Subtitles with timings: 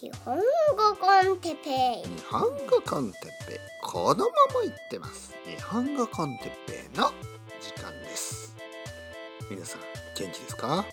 [0.00, 0.42] 日本語
[1.00, 1.70] コンテペ
[2.06, 2.08] イ。
[2.08, 3.58] 日本語コンテッペイ。
[3.82, 5.34] このまま言ってます。
[5.44, 7.10] 日本語コンテッペイの
[7.60, 8.54] 時間です。
[9.50, 9.80] 皆さん
[10.16, 10.86] 元気ですか？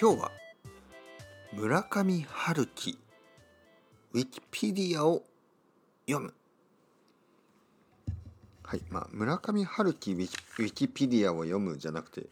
[0.00, 0.30] 今日は
[1.54, 2.96] 村上春樹
[4.12, 5.24] ウィキペディアを
[6.08, 6.32] 読む。
[8.62, 12.28] はいまあ村上春樹ウィキウィキペディアを読むじゃなくて、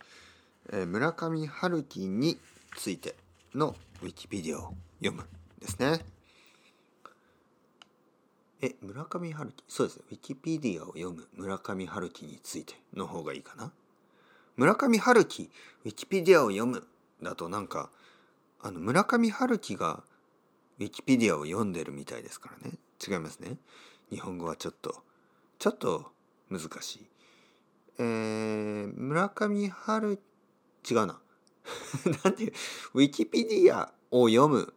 [0.72, 2.38] えー村上春樹に
[2.76, 3.16] ついて。
[3.54, 5.24] のウィキペディアを読む
[5.60, 6.04] ですね。
[8.60, 9.64] え、村上春樹？
[9.68, 10.04] そうですね。
[10.10, 13.72] ウィキペディアを読む村上春樹についての方がいいかな。
[14.56, 15.50] 村上春樹
[15.84, 16.86] ウィキペディアを読む
[17.22, 17.90] だとなんか
[18.60, 20.02] あの村上春樹が
[20.78, 22.78] ウィキペディアを読んでるみたいですからね。
[23.06, 23.58] 違いますね。
[24.10, 25.02] 日本語はちょっと
[25.58, 26.12] ちょっと
[26.50, 27.06] 難しい。
[27.98, 30.20] えー、村上春
[30.90, 31.20] 違うな。
[32.24, 32.52] なんていう
[32.94, 34.74] ウィキペディアを読む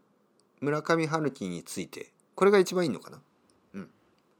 [0.62, 3.22] 村上春樹についてこれが一番いいのかな？
[3.73, 3.92] うん。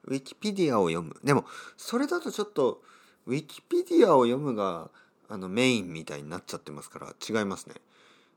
[0.05, 1.16] ウィキペディアを読む。
[1.23, 1.45] でも
[1.77, 2.83] それだとちょっと
[3.25, 4.89] ウィキペディアを読むが
[5.27, 7.75] あのメインみたいになっちゃってますから違いますね。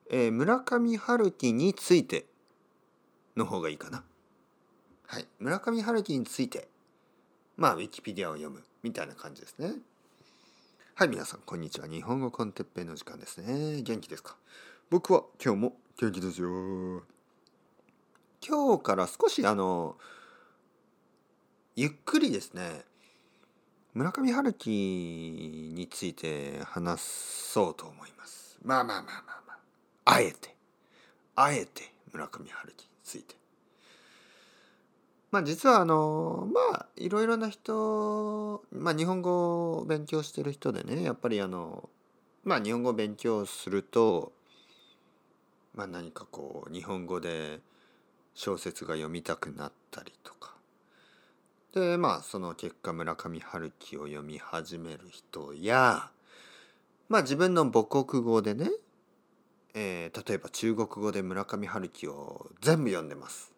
[0.08, 2.26] えー村上春樹について
[3.36, 4.04] の方がいいかな。
[5.06, 5.28] はい。
[5.38, 6.68] 村上春樹について
[7.56, 9.74] まあウィキペディアを読むみたいな感じですね。
[11.00, 11.88] はい、皆さん、こんにちは。
[11.88, 13.80] 日本語コンテッペイの時間ですね。
[13.80, 14.36] 元気ですか？
[14.90, 17.02] 僕は今日も元気ですよ。
[18.46, 19.96] 今日から少しあの、
[21.74, 22.84] ゆっくりですね、
[23.94, 28.58] 村上春樹について話そうと思います。
[28.62, 29.58] まあまあまあまあまあ。
[30.04, 30.54] あえて、
[31.34, 33.39] あえて村上春樹について。
[35.30, 41.88] まあ実はあのまあいろいろな人まあ日本語を勉強してる人でねやっぱりあの
[42.42, 44.32] まあ日本語を勉強すると
[45.74, 47.60] まあ何かこう日本語で
[48.34, 50.54] 小説が読みたくなったりとか。
[51.72, 56.10] でまあその結果村上春樹を読み始める人や
[57.08, 58.68] まあ自分の母国語でね、
[59.74, 63.52] えー例えば中国語で村上春樹を全部読んでます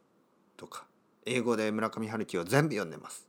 [0.59, 0.85] とか。
[1.25, 3.29] 英語で村上春樹を全部読んでます。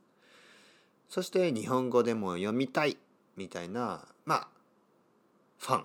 [1.08, 2.96] そして日本語でも読みたい
[3.36, 4.48] みたいなまあ
[5.58, 5.84] ファン。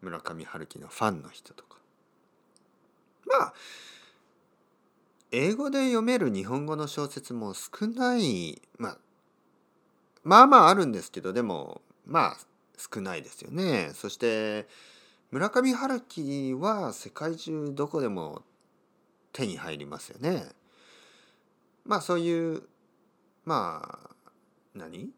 [0.00, 1.78] 村上春樹のファンの人とか。
[3.26, 3.54] まあ
[5.30, 8.60] 英語で読める日本語の小説も少ない。
[8.78, 8.98] まあ
[10.24, 12.36] まあまああるんですけどでもまあ
[12.76, 13.90] 少ないですよね。
[13.94, 14.68] そして
[15.30, 18.42] 村上春樹は世界中どこでも
[19.32, 20.46] 手に入りますよね。
[21.84, 22.62] まあそういう
[23.44, 24.10] まあ
[24.74, 25.10] 何？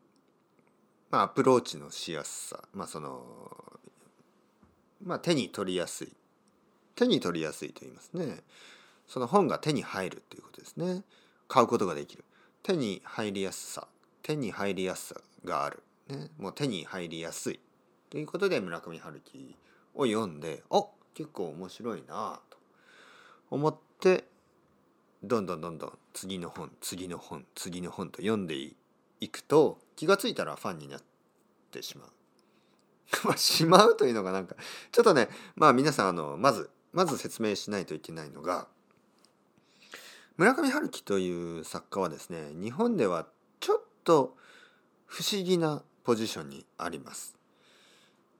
[1.10, 2.64] まあアプローチのしやすさ。
[2.72, 3.80] まあその
[5.04, 6.12] まあ手に取りやすい。
[6.94, 8.42] 手に取りやすいと言いますね。
[9.06, 11.02] その本が手に入るということですね。
[11.48, 12.24] 買うことができる。
[12.62, 13.86] 手に入りやすさ。
[14.22, 17.60] 手に入りやすさがある、ね、もう手に入りやすい
[18.08, 19.54] ということで村上春樹
[19.94, 20.82] を読んであ
[21.12, 22.56] 結構面白いなと
[23.50, 24.24] 思って
[25.26, 28.54] どんどんどんどん次の本次の本次の本と読んで
[29.20, 31.02] いくと気がついたらファンになっ
[31.70, 32.08] てしまう。
[33.36, 34.56] しまうというのがなんか
[34.90, 38.66] ちょっとねまあ皆さんあのまずまず説明しないといけないのが
[40.36, 43.26] 村上春樹という作家はですね日本では
[43.60, 44.36] ちょっと
[45.06, 47.36] 不思議なポジションにあります。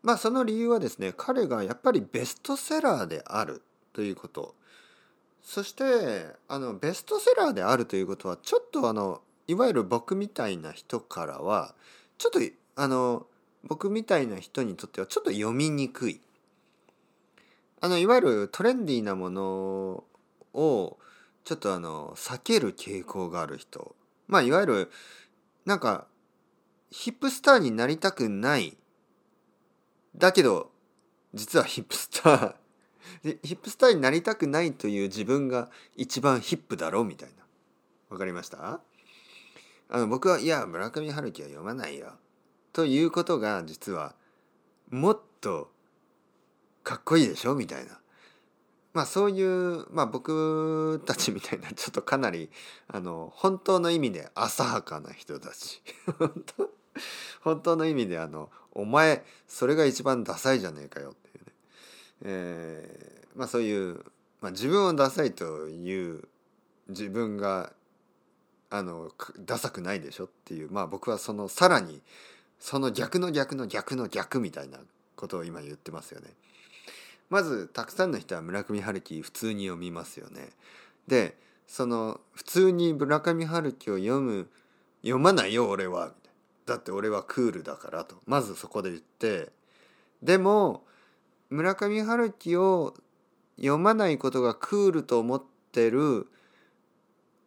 [0.03, 3.63] まあその理由はですね彼がやっぱりベストセラーである
[3.93, 4.55] ということ
[5.45, 11.75] そしてあのベストセラーであるということはちょっとあのいわゆる僕みたいな人からは
[12.17, 12.41] ちょっと
[12.77, 13.27] あの
[13.63, 16.21] 僕みたいな人にとってはちょっと読みにくい。
[17.81, 20.05] あのいわゆるトレンディーなもの
[20.55, 20.97] を
[21.45, 23.95] ちょっとあの避ける傾向がある人。
[24.27, 24.91] まあいわゆる
[25.67, 26.07] なんか
[26.91, 28.79] ヒップスターになりたくない。
[30.17, 30.71] だけど
[31.35, 32.55] 実はヒップスター
[33.23, 37.35] でヒップスターになりたくないという自分が一番ヒップだろうみたいな。
[38.11, 38.81] わかりました？
[39.89, 42.13] あの僕はいや村上春樹は読まないよ。
[42.73, 44.15] ということが実は
[44.91, 45.71] もっと
[46.83, 47.99] かっこいいでしょみたいな。
[48.93, 52.51] まあそういうまあ僕たちみたいなちょっとかなり
[52.87, 55.83] あの本当の意味で浅はかな人たち。
[57.43, 61.15] 本当の意味であのお前それが一番ダサいじゃねえかよ。
[62.25, 63.95] えーまあそういう、
[64.41, 66.23] まあ、自分をダサいという
[66.89, 67.73] 自分が
[68.71, 69.11] あの
[69.45, 72.01] ダサくないでしょっていうまあ僕はそのさらに
[72.59, 74.79] その逆の逆の逆の逆みたいな
[75.17, 76.29] ことを今言ってますよね。
[77.31, 80.51] まずたくさんの人は村上春樹普通に読みますよね。
[81.09, 81.37] で
[81.67, 84.49] その普通に村上春樹を読む
[85.03, 86.13] 読まないよ俺は
[86.67, 89.51] だって俺はクールだからとまずそこで言って
[90.23, 90.83] でも
[91.51, 92.95] 村上春樹を
[93.57, 95.43] 読まないことがクールと思っ
[95.73, 96.27] てる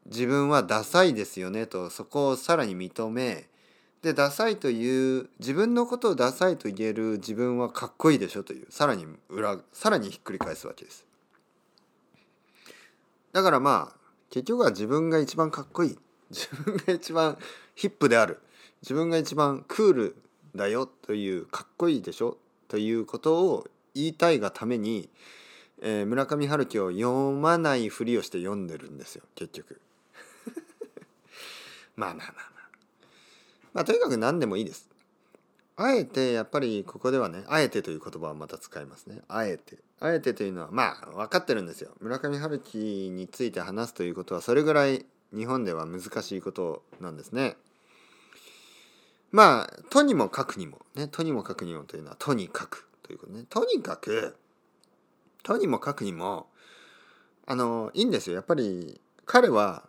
[0.06, 3.50] 自分はダサいですよねとそこをさらに認め
[4.02, 11.06] でダサいという自分のことをダサいと言える自分はかっこいいでしょというさらに裏さらにひっくり返すわけです。
[13.34, 13.98] だからまあ
[14.30, 17.38] 結局は自分が一番かっこいい自分が一番
[17.76, 18.40] ヒップである
[18.82, 20.16] 自分が一番クール
[20.56, 23.68] だよというかっこいいでしょということを
[23.98, 25.10] 言いたいがために、
[25.82, 29.82] えー、村上春樹を読まないふりをして読んでるんですよ結局。
[31.96, 32.70] まあまあまあまあ。
[33.74, 34.90] まあとにかく何でもいいです。
[35.80, 39.22] あえてやっぱりここではねあえてという言葉をまた使いますね。
[39.28, 39.78] あえて。
[40.00, 41.92] あえてというのはまあ分かってるんですよ。
[42.00, 45.06] 村上春樹について話すということはそれぐらい
[45.36, 47.58] 日本では難しいことなんですね。
[49.32, 53.46] まあとにもかくにもねとにもかくにもというのはとにかくということね。
[53.50, 54.36] とにかく
[55.44, 56.48] とにもかくにも
[57.46, 58.36] あのいいんですよ。
[58.36, 59.88] やっぱり彼は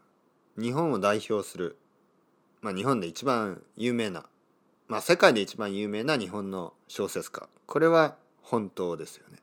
[0.56, 1.76] 日本を代表する、
[2.62, 4.24] まあ、日本で一番有名な、
[4.86, 9.38] まあ、世界で一番有名な日本の小説家これは本当ですよね。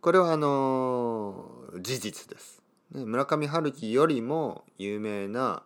[0.00, 1.50] これはあの
[1.80, 2.62] 事実です。
[2.92, 5.62] 村上春樹よりも有名な、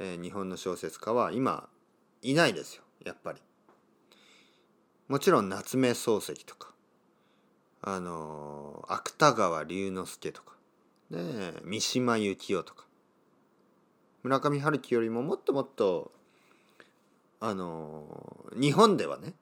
[0.00, 1.68] えー、日本の小説家は今
[2.22, 3.40] いないですよやっぱり。
[5.08, 6.72] もちろん夏目漱石とか
[7.80, 10.54] あの芥川龍之介とか
[11.10, 11.20] ね
[11.64, 12.84] 三島由紀夫とか
[14.22, 16.12] 村上春樹よりももっともっと
[17.40, 18.04] あの
[18.60, 19.32] 日本ではね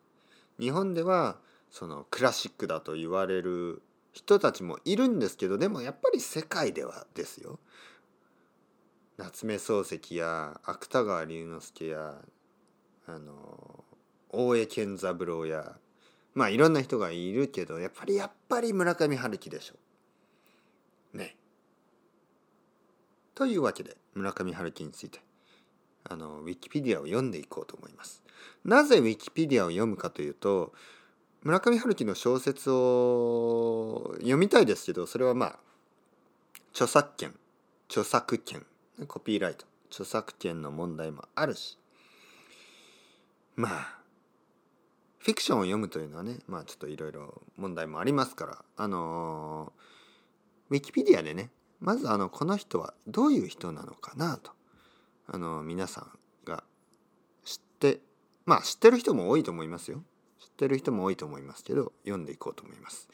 [0.61, 1.37] 日本では
[1.71, 3.83] そのクラシックだと言われる
[4.13, 7.59] 人たちもいるんですけどでもやっぱり世界ではですよ。
[9.19, 12.15] 夏目漱石や芥川龍之介や
[13.07, 13.85] あの
[14.31, 15.76] 大江健三郎や
[16.34, 19.75] まあいろんな人がいるけどやっぱりやっぱり村上春樹でしょ。
[21.14, 21.37] うね。
[23.34, 25.20] というわけで村上春樹について
[26.05, 28.23] あのウィキペディアを読んでいこうと思います。
[28.64, 30.72] なぜウィキペディアを読むかというと
[31.43, 35.58] 村上春樹の小説を読みたいですけどそれはまあ
[36.72, 37.34] 著作権
[37.88, 38.67] 著作権
[39.06, 41.79] コピーライト著作権の問題もあるし。
[43.55, 43.95] まあ
[45.26, 49.73] フィクションを読むというのはねまあちょっといろいろ問題もありますからあの
[50.70, 51.50] ウィキペディアでね
[51.81, 54.52] まずあのこの人はどういう人なのかなと
[55.26, 56.11] あの皆さん
[56.49, 56.62] が
[57.44, 57.99] 知って
[58.44, 60.00] まあ知ってる人も多いと思いますよ
[60.38, 63.08] 知ってる人も多いと思いますけど読んでいこうと思います。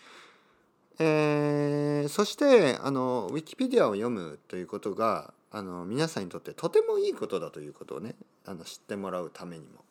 [0.98, 9.82] えー、そしてあのウィキペディアを読むということがあの皆さんにとってとてもいいことだということをねあの知ってもらうためにも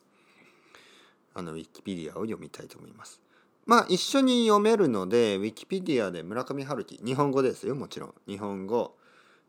[1.34, 3.20] あのウィキペディアを読みたいと思います。
[3.64, 8.14] まあ一緒に読めるのでウィキペディアで村上春樹日本語ですよもちろん。
[8.26, 8.96] 日本語、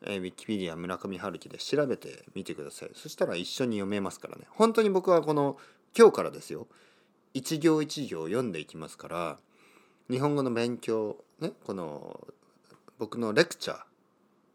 [0.04, 2.92] えー、ウィキペディア村上春樹で調べてみてください。
[2.94, 4.44] そしたら一緒に読めますからね。
[4.52, 5.58] 本当に僕はこの
[5.98, 6.68] 今日からですよ。
[7.34, 9.38] 一行一行読んでいきますから
[10.10, 12.28] 日本語の勉強ねこの
[13.00, 13.78] 僕のレクチャー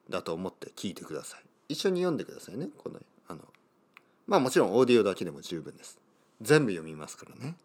[0.08, 1.40] だと思って聞いてください。
[1.70, 3.42] 一緒に読んでくださいねこのあの
[4.26, 5.97] まあもちろんオーディオだけでも十分です。
[6.40, 7.56] 全部読みますからね。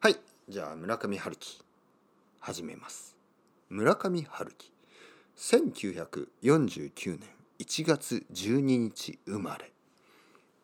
[0.00, 0.16] はい。
[0.48, 1.60] じゃあ村上春樹。
[2.38, 3.16] 始めます。
[3.68, 4.70] 村上春樹。
[5.36, 9.72] 1949年1月12日生まれ。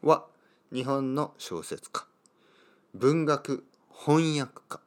[0.02, 0.26] は
[0.72, 2.06] 日本の小説家。
[2.94, 4.80] 文学翻訳家。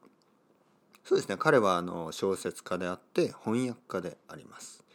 [1.04, 1.36] そうですね。
[1.38, 4.86] 彼はあの小説家であって翻訳家であります。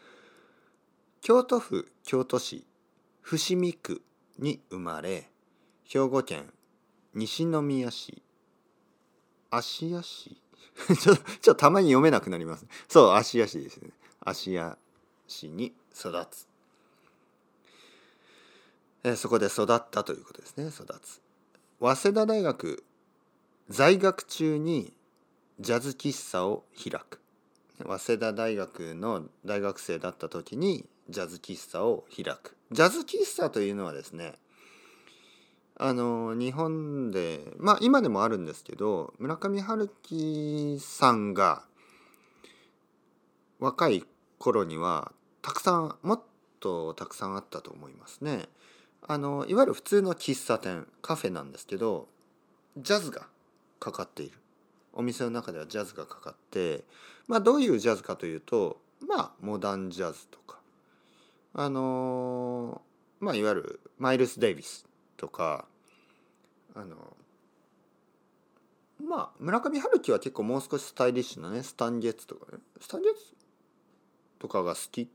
[1.21, 2.64] 京都府京都市
[3.21, 4.00] 伏見区
[4.38, 5.28] に生まれ
[5.85, 6.52] 兵庫県
[7.16, 8.23] 西宮市。
[9.50, 10.37] 芦屋市？
[11.00, 13.90] ちょっとたまに読めなくなりますそう芦屋市ですね。
[14.20, 14.76] 芦屋
[15.26, 16.46] 市に育つ。
[19.02, 20.68] えそこで育ったということですね。
[20.68, 21.23] 育つ。
[21.80, 22.85] 早稲田大学
[23.70, 24.92] 在学中に
[25.58, 27.18] ジャズ喫茶を開く。
[27.78, 32.54] 早稲田大学の大学生だった時にジャズ喫茶を開く。
[32.73, 34.38] ジャズ喫茶というのはですね
[35.78, 41.64] あの日本でまあ今でもあるんですけど村上春樹さんが
[43.59, 44.04] 若い
[44.38, 46.23] 頃にはたくさんもっ
[46.61, 48.49] とたくさんあったと思いますね。
[49.06, 52.09] あのいわゆる普通の喫茶店カフェなんですけど
[52.76, 53.28] ジャズが
[53.78, 54.38] かかっている
[54.92, 56.83] お店の中ではジャズがかかって
[57.28, 60.59] まあどういうジャズかというとまあモダンジャズとか
[61.54, 62.83] あの
[63.21, 65.66] まあいわゆるマイルス・デイビスとか
[66.75, 67.16] あの
[69.02, 73.20] まあ村上春樹は結構もう少しスタイリッシュなねスタンゲッツとかねスタンゲッツ
[74.38, 75.11] とかが好き。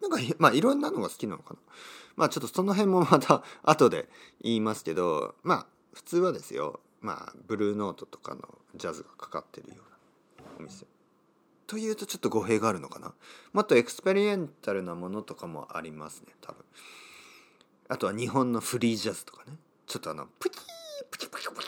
[0.00, 1.60] なんかまあいろんなのが好きなのかな。
[2.16, 4.08] まあちょっとその辺もまた 後で
[4.40, 9.76] 言いますけどまあ普通はですよまあブルーノートとかのジャズがかかってるよ
[10.38, 10.86] うなお店。
[11.66, 13.14] というとちょっと語弊があるのかな。
[13.52, 16.64] もっとエクスペリメンタルなものとかもありますね多分。
[17.92, 19.58] あとは日本のフリージャズとかね。
[19.86, 20.62] ちょっとあのプキー
[21.10, 21.66] プキプキプキ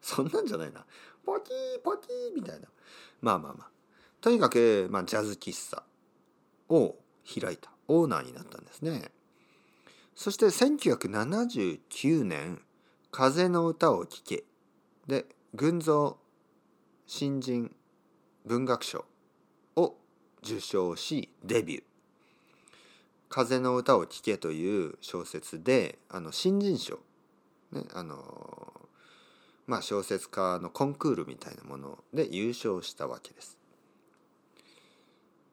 [0.00, 0.86] そんなんじゃないな。
[1.24, 2.68] ポキーポキーみたいな。
[3.20, 3.70] まあまあまあ。
[4.20, 5.82] とにかく、まあ、ジャズ喫茶
[6.68, 6.94] を
[7.40, 7.70] 開いた。
[7.88, 9.10] オーナーになったんですね。
[10.14, 12.62] そして1979年
[13.10, 14.44] 「風の歌を聴け」
[15.08, 16.20] で群像
[17.08, 17.74] 新人
[18.44, 19.04] 文学賞
[19.74, 19.96] を
[20.44, 21.82] 受賞しデビュー
[23.36, 26.98] 「風の歌を聴け」という小説であの新人賞、
[27.70, 28.88] ね、あの
[29.66, 33.58] まあ小説家のコンクールみたいなもので優勝したわけです。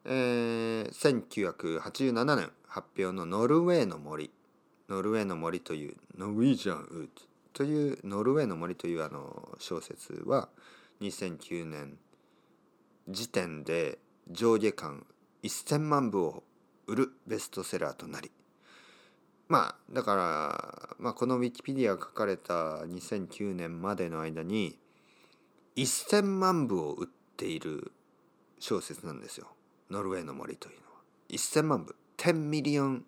[0.06, 4.32] えー、1987年発表の「ノルウェーの森」
[4.88, 7.22] ノルウェーの森というノルウェージャンウッド
[7.52, 10.48] というノルウェーの森というあの小説は
[11.02, 11.98] 2009年
[13.10, 14.00] 時点で
[14.30, 15.06] 上下巻
[15.44, 16.44] 1,000万部を
[16.88, 18.32] 売るベストセラーとなり。
[19.48, 22.54] まあだから、まあ、このウィキペディアが書かれた
[22.86, 24.80] 2009年までの間に
[25.76, 27.92] 1,000万部を売っている
[28.60, 29.48] 小説なんですよ。
[29.92, 31.02] ノルウェーの森というのは。
[31.30, 31.96] 1,000万部。
[32.18, 33.06] 10 million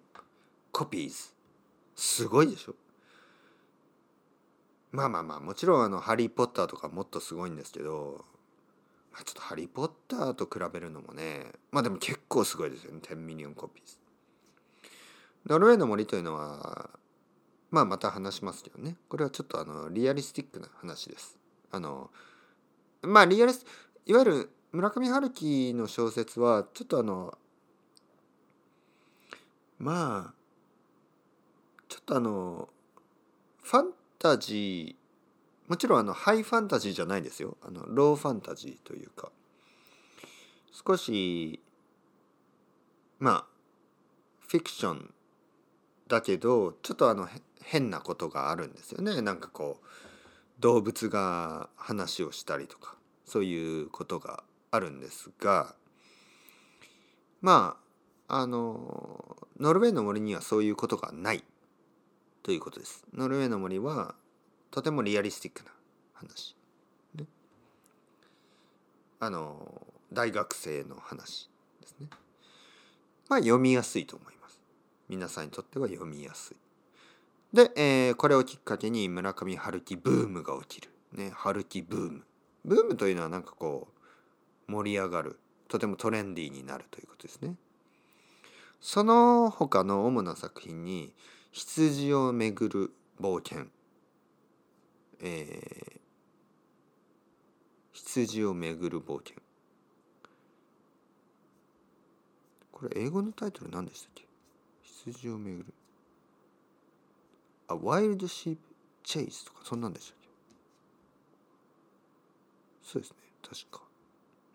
[0.72, 1.34] copies
[1.96, 2.76] すごいでしょ？
[4.92, 8.26] まあまあまあもちろんあの「ハリー・ポッター」とかもっとすごいんですけど、
[9.24, 13.00] ちょっと「ハリー・ポッター」と比べるのもねまあでも結構すごいですよね。
[13.02, 13.98] 10 million copies
[15.46, 16.90] ノルウェーの森というのは
[17.72, 18.98] まあまた話しますけどね。
[19.10, 21.38] これはちょっとあのリアリスティックな話です。
[21.72, 22.10] あの
[23.02, 23.66] まあリアリス
[24.06, 27.38] いわゆる村上春樹の小説はちょっとあの
[29.78, 30.34] まあ
[31.88, 32.70] ちょっとあの
[33.62, 35.05] ファンタジー
[35.68, 37.58] もちろんあのハイファンタジーじゃないですよ。
[37.62, 39.32] あのローファンタジーというか。
[40.88, 41.62] 少し
[43.20, 43.46] まあ
[44.48, 45.14] フィクション
[46.08, 47.28] だけどちょっとあの
[47.64, 49.22] 変なことがあるんですよね。
[49.22, 49.86] なんかこう
[50.60, 52.96] 動物が話をしたりとか
[53.26, 55.76] そういうことがあるんですが。
[57.42, 57.78] ま
[58.28, 61.44] ああのノルウェーの森にはそういうことがない
[62.44, 63.06] ということです。
[63.14, 64.16] ノルウェーの森は
[64.76, 65.72] とてもリアリスティックな
[66.12, 66.54] 話。
[67.16, 67.24] ね、
[69.22, 72.10] あの大学生の話ですね。
[73.30, 74.60] まあ読みやすいと思います。
[75.08, 76.58] 皆さんにとっては読みやすい。
[77.56, 80.90] で、えーこれをきっかけに村上春樹ブームが起きる。
[81.14, 82.26] ね、春樹ブーム。
[82.66, 83.88] ブームというのはなんかこ
[84.68, 85.40] う盛り上がる。
[85.70, 87.56] とてもトレンディーになるということですね。
[88.82, 91.14] その他の主な作品に
[91.54, 93.68] 羊をめぐる冒険、
[95.22, 95.96] えー
[97.94, 99.36] 羊をめぐる冒険。
[102.72, 104.26] これ英語のタイトル何でしたっけ？
[104.84, 105.66] 羊をめぐる。
[107.68, 108.58] あ、Wild Sheep
[109.04, 110.28] Chase とかそんなんでしたっけ？
[112.84, 113.18] そうですね。
[113.42, 113.82] 確か。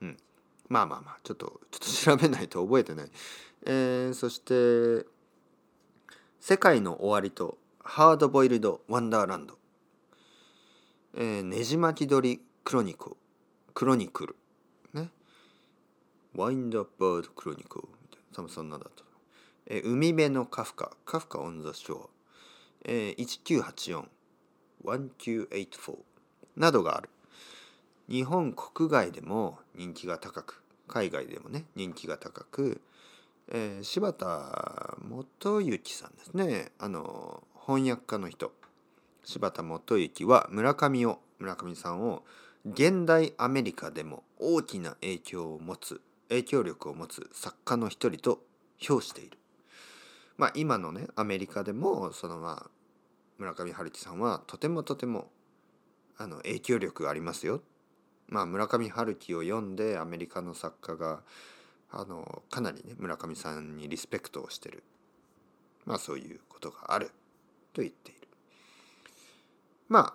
[0.02, 0.16] うん。
[0.68, 3.10] まあまあまあちょっとちょっと調べないと覚えてない。
[3.66, 5.06] えー、そして
[6.40, 9.58] 「世界の終わり」と「ハードボイルド・ワンダーランド」
[11.14, 13.16] えー「ねじ巻き鳥クロニクル」
[13.74, 14.36] クロニクル。
[14.92, 15.10] ね
[16.36, 18.24] 「ワインド・バード・クロニクル」みたいな。
[18.32, 19.04] 多分そんなだった
[19.66, 20.96] えー海辺のカフカ。
[21.04, 22.08] カフカ・オン・ザ・ショー」
[22.84, 24.08] えー、
[24.84, 25.98] 1984-1984
[26.56, 27.10] などがある。
[28.08, 30.62] 日本国外でも人気が高く。
[30.86, 32.80] 海外でもね人気が高く、
[33.48, 36.72] えー柴田元幸さんですね。
[36.78, 38.52] あの翻訳家の人。
[39.24, 42.24] 柴田元幸は村上を村上さんを
[42.64, 48.40] 現代アメリカでも大きな影響を持つ影響力を持つ作家の一人と
[48.78, 49.38] 評している。
[50.36, 52.70] まあ今のねアメリカでもそのまあ
[53.38, 55.30] 村上春樹さんはとてもとても
[56.18, 57.62] あの影響力がありますよ。
[58.28, 61.22] まあ村上春樹を読んでアメリカの作家が
[61.90, 64.82] あのかなりね村上さんにリスペクトをしてる
[65.84, 67.10] まあそういうことがある
[67.72, 68.19] と言っている。
[69.90, 70.14] ま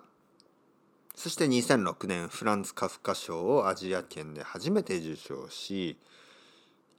[1.14, 5.98] そして2006年フランツ・カフカ賞をアジア圏で初めて受賞し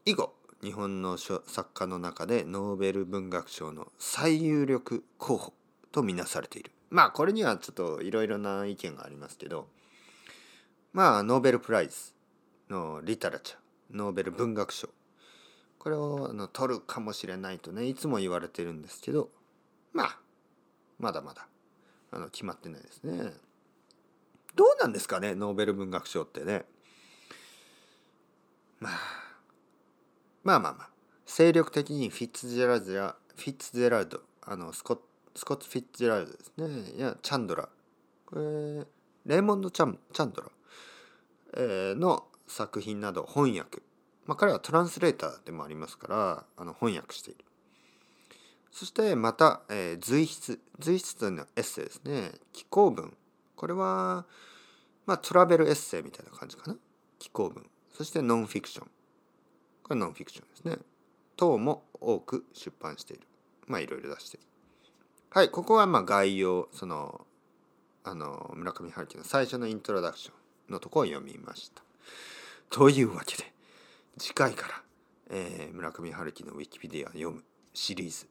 [0.06, 5.54] 以後日本の作家の中でノーベル文学賞の最有力候補
[5.92, 6.72] とみなされている。
[6.90, 9.68] まあこれにはちょっといろいろな意見がありますけど
[10.94, 12.14] まあノーベルプライズ
[12.70, 13.60] のリタラチャー
[13.98, 14.90] ノーベル文学賞。
[15.80, 19.30] これをあの取るかもしれないとねいつも言われてるんですけど
[19.94, 20.20] まあ
[21.00, 21.47] まだまだ
[22.12, 23.34] あの決まってないですね。
[24.56, 26.66] どうなんですかねノーベル文学賞ってね。
[28.80, 28.94] まあ
[30.44, 30.90] まあまあまあ。
[31.26, 35.00] 精力的にフィッツジェラルドやフィッツジェラルドあのスコッ
[35.36, 36.98] スコット・フィッツジェラルドですね。
[36.98, 37.70] いやチャンドラ。
[38.26, 38.42] これ
[39.26, 40.50] レーモンド・チャンチャンドラ、
[41.58, 43.82] えー、の作品など翻訳。
[44.26, 47.46] まあ彼はトランスレーターでもありますからあの翻訳している。
[48.78, 52.30] そしてまた、えー、随筆随筆というのはエッセイですね。
[52.54, 53.18] 紀行文。
[53.56, 54.28] これは
[55.08, 56.78] まあトラベルエッセイみたいな感じかな。
[57.18, 57.66] 紀行文。
[57.92, 58.88] そしてノンフィクション。
[59.82, 60.78] これノンフィクションですね。
[61.36, 63.24] 等も多く出版している。
[63.66, 64.46] まあいろいろ出している。
[65.32, 67.26] はいここはまあ概要その
[68.04, 70.32] あの村上春樹の最初のイントロダクショ
[70.70, 71.82] ンのとこを読みました。
[72.70, 73.52] というわけで
[74.20, 74.84] 次回から、
[75.32, 77.44] えー、村上春樹のウィキペディアを読む
[77.74, 78.28] シリーズ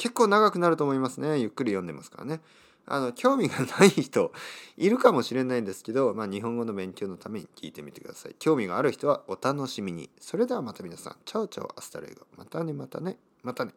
[0.00, 1.38] 結構長くなると思いますね。
[1.38, 2.40] ゆっくり読んでますからね。
[2.86, 4.32] あの興味がない人
[4.78, 8.34] いるかもしれないんですけど、まあ、日本語の勉強のために聞いてみてください。
[8.38, 10.08] 興味がある人はお楽しみに。
[10.18, 11.16] それではまた皆さん。
[11.26, 12.22] ciao ciao hasta luego。
[12.38, 13.18] またねまたね。
[13.42, 13.72] またね。